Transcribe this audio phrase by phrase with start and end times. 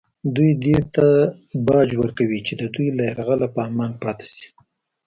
[0.35, 1.05] دوی دې ته
[1.67, 4.47] باج ورکوي چې د دوی له یرغله په امان پاتې شي